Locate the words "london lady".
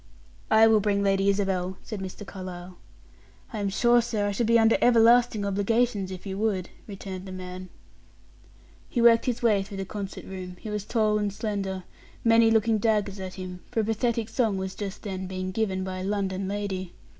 16.03-16.93